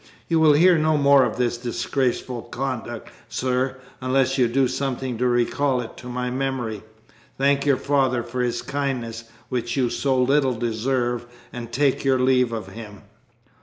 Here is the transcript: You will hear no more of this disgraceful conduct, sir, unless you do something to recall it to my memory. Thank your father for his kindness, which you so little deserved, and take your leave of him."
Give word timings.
You 0.27 0.39
will 0.39 0.53
hear 0.53 0.79
no 0.79 0.97
more 0.97 1.23
of 1.23 1.37
this 1.37 1.59
disgraceful 1.59 2.41
conduct, 2.41 3.09
sir, 3.29 3.75
unless 4.01 4.35
you 4.35 4.47
do 4.47 4.67
something 4.67 5.19
to 5.19 5.27
recall 5.27 5.79
it 5.79 5.95
to 5.97 6.07
my 6.07 6.31
memory. 6.31 6.81
Thank 7.37 7.67
your 7.67 7.77
father 7.77 8.23
for 8.23 8.41
his 8.41 8.63
kindness, 8.63 9.25
which 9.49 9.77
you 9.77 9.91
so 9.91 10.19
little 10.19 10.55
deserved, 10.55 11.27
and 11.53 11.71
take 11.71 12.03
your 12.03 12.17
leave 12.19 12.51
of 12.51 12.69
him." 12.69 13.03